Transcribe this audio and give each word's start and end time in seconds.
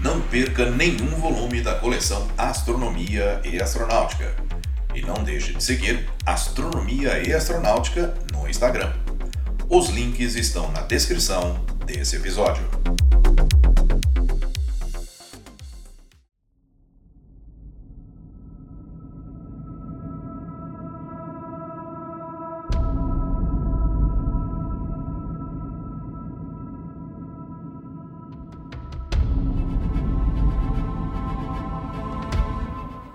Não 0.00 0.20
perca 0.20 0.70
nenhum 0.70 1.08
volume 1.16 1.60
da 1.60 1.74
coleção 1.74 2.28
Astronomia 2.38 3.40
e 3.44 3.60
Astronáutica. 3.60 4.32
E 4.94 5.02
não 5.02 5.24
deixe 5.24 5.52
de 5.52 5.62
seguir 5.62 6.08
Astronomia 6.24 7.18
e 7.26 7.32
Astronáutica 7.32 8.14
no 8.32 8.48
Instagram. 8.48 8.92
Os 9.68 9.88
links 9.88 10.36
estão 10.36 10.70
na 10.70 10.82
descrição 10.82 11.64
desse 11.84 12.14
episódio. 12.16 12.62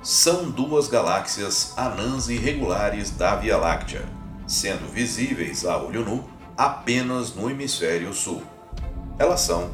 São 0.03 0.51
duas 0.51 0.89
galáxias 0.89 1.71
anãs 1.77 2.27
irregulares 2.27 3.09
da 3.09 3.37
Via 3.37 3.55
Láctea, 3.55 4.03
sendo 4.45 4.91
visíveis 4.91 5.63
a 5.63 5.77
olho 5.77 6.03
nu 6.03 6.29
apenas 6.57 7.33
no 7.33 7.49
hemisfério 7.49 8.13
sul. 8.13 8.43
Elas 9.17 9.39
são 9.39 9.71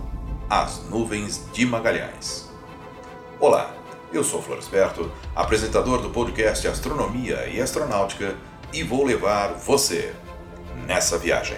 as 0.47 0.87
nuvens 0.87 1.43
de 1.51 1.65
Magalhães. 1.65 2.47
Olá, 3.39 3.73
eu 4.13 4.23
sou 4.23 4.39
Floresberto, 4.39 5.11
apresentador 5.35 5.99
do 5.99 6.11
podcast 6.11 6.67
Astronomia 6.67 7.47
e 7.47 7.59
Astronáutica, 7.59 8.35
e 8.71 8.83
vou 8.83 9.03
levar 9.03 9.53
você 9.53 10.13
nessa 10.85 11.17
viagem. 11.17 11.57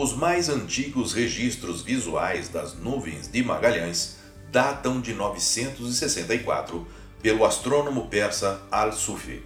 Os 0.00 0.12
mais 0.12 0.48
antigos 0.48 1.12
registros 1.12 1.82
visuais 1.82 2.48
das 2.48 2.72
nuvens 2.72 3.26
de 3.26 3.42
Magalhães 3.42 4.18
datam 4.48 5.00
de 5.00 5.12
964 5.12 6.86
pelo 7.20 7.44
astrônomo 7.44 8.06
persa 8.06 8.62
Al-Sufi. 8.70 9.42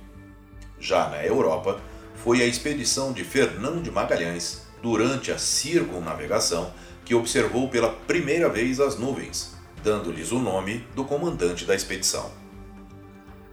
Já 0.78 1.08
na 1.08 1.24
Europa, 1.24 1.80
foi 2.22 2.42
a 2.42 2.46
expedição 2.46 3.14
de 3.14 3.24
Fernão 3.24 3.80
de 3.80 3.90
Magalhães, 3.90 4.66
durante 4.82 5.32
a 5.32 5.38
circunnavegação, 5.38 6.70
que 7.02 7.14
observou 7.14 7.70
pela 7.70 7.88
primeira 7.88 8.50
vez 8.50 8.78
as 8.78 8.98
nuvens, 8.98 9.54
dando-lhes 9.82 10.32
o 10.32 10.38
nome 10.38 10.86
do 10.94 11.06
comandante 11.06 11.64
da 11.64 11.74
expedição. 11.74 12.30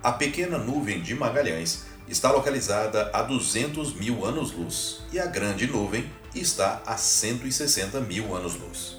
A 0.04 0.12
pequena 0.12 0.58
nuvem 0.58 1.02
de 1.02 1.16
Magalhães 1.16 1.86
está 2.10 2.30
localizada 2.30 3.10
a 3.14 3.22
200 3.22 3.94
mil 3.94 4.26
anos-luz 4.26 5.00
e 5.14 5.20
a 5.20 5.28
grande 5.28 5.66
nuvem 5.66 6.19
está 6.34 6.82
a 6.86 6.98
160 6.98 8.00
mil 8.02 8.36
anos-luz. 8.36 8.98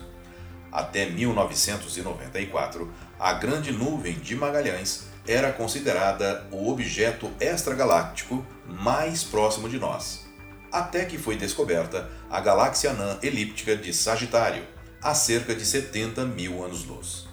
Até 0.72 1.06
1994, 1.06 2.92
a 3.18 3.32
Grande 3.32 3.72
Nuvem 3.72 4.14
de 4.14 4.36
Magalhães 4.36 5.08
era 5.26 5.52
considerada 5.52 6.46
o 6.50 6.70
objeto 6.70 7.30
extragaláctico 7.40 8.44
mais 8.66 9.22
próximo 9.24 9.68
de 9.68 9.78
nós, 9.78 10.26
até 10.72 11.04
que 11.04 11.18
foi 11.18 11.36
descoberta 11.36 12.08
a 12.30 12.40
galáxia 12.40 12.90
anã 12.90 13.18
elíptica 13.22 13.76
de 13.76 13.92
Sagitário, 13.92 14.64
a 15.02 15.14
cerca 15.14 15.54
de 15.54 15.64
70 15.64 16.24
mil 16.26 16.64
anos-luz. 16.64 17.26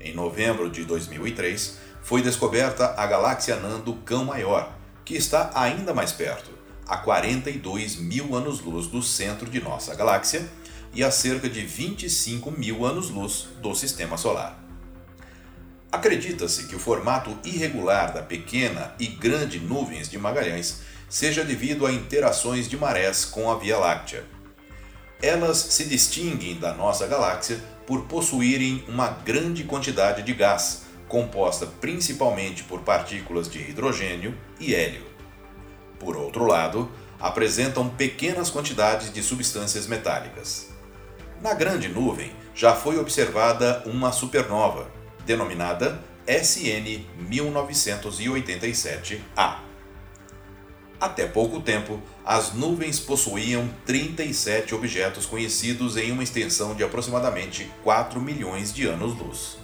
Em 0.00 0.14
novembro 0.14 0.70
de 0.70 0.84
2003, 0.84 1.78
foi 2.02 2.22
descoberta 2.22 2.94
a 2.96 3.06
galáxia 3.06 3.54
anã 3.56 3.80
do 3.80 3.94
Cão 3.96 4.24
Maior, 4.24 4.72
que 5.04 5.14
está 5.14 5.50
ainda 5.54 5.94
mais 5.94 6.12
perto, 6.12 6.50
a 6.86 6.96
42 6.98 7.96
mil 7.96 8.34
anos-luz 8.34 8.86
do 8.86 9.02
centro 9.02 9.48
de 9.48 9.60
nossa 9.60 9.94
galáxia 9.94 10.48
e 10.92 11.02
a 11.02 11.10
cerca 11.10 11.48
de 11.48 11.64
25 11.64 12.50
mil 12.50 12.84
anos-luz 12.84 13.48
do 13.60 13.74
Sistema 13.74 14.16
Solar. 14.16 14.62
Acredita-se 15.90 16.66
que 16.66 16.74
o 16.74 16.78
formato 16.80 17.36
irregular 17.44 18.12
da 18.12 18.22
pequena 18.22 18.94
e 18.98 19.06
grande 19.06 19.60
nuvens 19.60 20.08
de 20.08 20.18
Magalhães 20.18 20.80
seja 21.08 21.44
devido 21.44 21.86
a 21.86 21.92
interações 21.92 22.68
de 22.68 22.76
marés 22.76 23.24
com 23.24 23.50
a 23.50 23.56
Via 23.56 23.78
Láctea. 23.78 24.24
Elas 25.22 25.56
se 25.56 25.84
distinguem 25.84 26.58
da 26.58 26.74
nossa 26.74 27.06
galáxia 27.06 27.62
por 27.86 28.02
possuírem 28.06 28.84
uma 28.88 29.08
grande 29.08 29.64
quantidade 29.64 30.22
de 30.22 30.34
gás, 30.34 30.82
composta 31.08 31.66
principalmente 31.66 32.64
por 32.64 32.80
partículas 32.80 33.48
de 33.48 33.58
hidrogênio 33.58 34.36
e 34.58 34.74
hélio. 34.74 35.13
Por 36.04 36.16
outro 36.16 36.44
lado, 36.44 36.88
apresentam 37.18 37.88
pequenas 37.88 38.50
quantidades 38.50 39.10
de 39.10 39.22
substâncias 39.22 39.86
metálicas. 39.86 40.68
Na 41.40 41.54
grande 41.54 41.88
nuvem 41.88 42.30
já 42.54 42.74
foi 42.74 42.98
observada 42.98 43.82
uma 43.86 44.12
supernova, 44.12 44.90
denominada 45.24 45.98
SN 46.26 47.06
1987A. 47.18 49.60
Até 51.00 51.26
pouco 51.26 51.60
tempo, 51.60 52.02
as 52.22 52.52
nuvens 52.52 53.00
possuíam 53.00 53.66
37 53.86 54.74
objetos 54.74 55.24
conhecidos 55.24 55.96
em 55.96 56.12
uma 56.12 56.22
extensão 56.22 56.74
de 56.74 56.84
aproximadamente 56.84 57.72
4 57.82 58.20
milhões 58.20 58.74
de 58.74 58.86
anos-luz. 58.86 59.56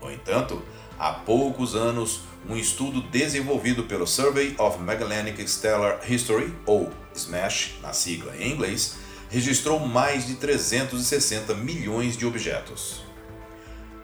No 0.00 0.10
entanto, 0.10 0.62
há 0.98 1.12
poucos 1.12 1.74
anos, 1.74 2.20
um 2.48 2.56
estudo 2.56 3.00
desenvolvido 3.02 3.84
pelo 3.84 4.06
Survey 4.06 4.54
of 4.58 4.78
Magellanic 4.80 5.46
Stellar 5.48 6.00
History, 6.08 6.54
ou 6.64 6.90
SMASH 7.14 7.74
na 7.82 7.92
sigla 7.92 8.34
em 8.36 8.52
inglês, 8.52 8.96
registrou 9.28 9.80
mais 9.80 10.26
de 10.26 10.34
360 10.34 11.54
milhões 11.54 12.16
de 12.16 12.24
objetos. 12.24 13.02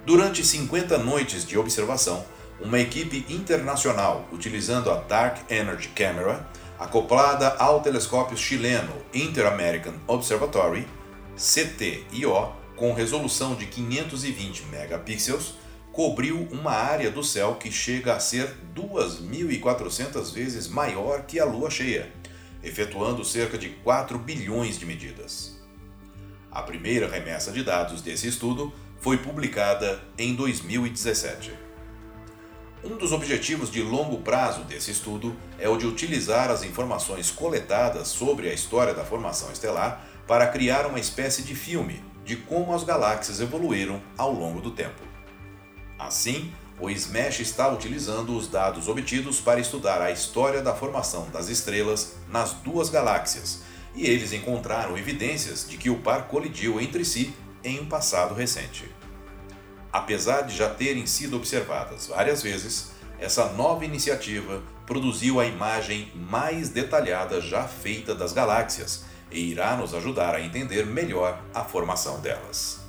Durante 0.05 0.45
50 0.45 0.99
noites 0.99 1.47
de 1.47 1.57
observação, 1.57 2.25
uma 2.61 2.79
equipe 2.79 3.25
internacional 3.29 4.29
utilizando 4.33 4.91
a 4.91 4.97
Dark 4.97 5.51
Energy 5.51 5.89
Camera, 5.89 6.47
acoplada 6.79 7.49
ao 7.59 7.81
telescópio 7.81 8.37
chileno 8.37 8.93
Inter-American 9.15 9.95
Observatory, 10.07 10.87
CTIO, 11.37 12.53
com 12.77 12.93
resolução 12.93 13.55
de 13.55 13.67
520 13.67 14.65
megapixels, 14.67 15.55
cobriu 15.93 16.49
uma 16.51 16.73
área 16.73 17.11
do 17.11 17.23
céu 17.23 17.57
que 17.57 17.71
chega 17.71 18.15
a 18.15 18.21
ser 18.21 18.57
2.400 18.75 20.33
vezes 20.33 20.67
maior 20.67 21.27
que 21.27 21.39
a 21.39 21.45
lua 21.45 21.71
cheia, 21.71 22.11
efetuando 22.63 23.23
cerca 23.25 23.59
de 23.59 23.69
4 23.69 24.19
bilhões 24.19 24.79
de 24.79 24.87
medidas. 24.87 25.61
A 26.51 26.63
primeira 26.63 27.09
remessa 27.09 27.53
de 27.53 27.63
dados 27.63 28.01
desse 28.01 28.27
estudo 28.27 28.73
foi 29.01 29.19
publicada 29.19 30.03
em 30.17 30.35
2017. 30.35 31.53
Um 32.83 32.97
dos 32.97 33.13
objetivos 33.13 33.71
de 33.71 33.83
longo 33.83 34.19
prazo 34.23 34.65
desse 34.65 34.91
estudo 34.91 35.37
é 35.59 35.69
o 35.69 35.77
de 35.77 35.87
utilizar 35.87 36.51
as 36.51 36.65
informações 36.65 37.31
coletadas 37.31 38.09
sobre 38.09 38.49
a 38.49 38.55
história 38.55 38.95
da 38.95 39.05
formação 39.05 39.53
estelar 39.53 40.05
para 40.27 40.47
criar 40.49 40.87
uma 40.87 40.99
espécie 40.99 41.43
de 41.43 41.55
filme 41.55 42.03
de 42.25 42.37
como 42.37 42.75
as 42.75 42.83
galáxias 42.83 43.41
evoluíram 43.41 44.01
ao 44.17 44.33
longo 44.33 44.61
do 44.61 44.71
tempo. 44.71 45.12
Assim, 46.07 46.53
o 46.81 46.91
SMASH 46.91 47.41
está 47.41 47.69
utilizando 47.69 48.37
os 48.37 48.49
dados 48.49 48.89
obtidos 48.89 49.41
para 49.41 49.61
estudar 49.61 50.03
a 50.03 50.11
história 50.11 50.61
da 50.61 50.75
formação 50.75 51.31
das 51.31 51.49
estrelas 51.49 52.17
nas 52.29 52.53
duas 52.53 52.89
galáxias, 52.89 53.63
e 53.95 54.05
eles 54.07 54.33
encontraram 54.33 54.99
evidências 54.99 55.69
de 55.69 55.77
que 55.77 55.91
o 55.91 56.01
par 56.01 56.27
colidiu 56.27 56.81
entre 56.81 57.05
si 57.05 57.33
em 57.63 57.79
um 57.79 57.87
passado 57.87 58.35
recente. 58.35 58.91
Apesar 59.93 60.43
de 60.43 60.57
já 60.57 60.69
terem 60.69 61.07
sido 61.07 61.37
observadas 61.37 62.09
várias 62.09 62.43
vezes, 62.43 62.91
essa 63.21 63.53
nova 63.53 63.85
iniciativa 63.85 64.61
produziu 64.85 65.39
a 65.39 65.47
imagem 65.47 66.11
mais 66.15 66.69
detalhada 66.69 67.41
já 67.41 67.69
feita 67.69 68.13
das 68.15 68.33
galáxias 68.33 69.05
e 69.31 69.39
irá 69.39 69.77
nos 69.77 69.95
ajudar 69.95 70.35
a 70.35 70.41
entender 70.41 70.85
melhor 70.85 71.41
a 71.55 71.63
formação 71.63 72.21
delas. 72.21 72.82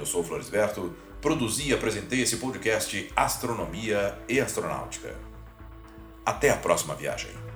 Eu 0.00 0.06
sou 0.06 0.24
Floresberto, 0.24 0.94
produzi 1.20 1.68
e 1.68 1.74
apresentei 1.74 2.22
esse 2.22 2.38
podcast 2.38 3.12
Astronomia 3.14 4.18
e 4.26 4.40
Astronáutica. 4.40 5.14
Até 6.24 6.48
a 6.48 6.56
próxima 6.56 6.94
viagem. 6.94 7.49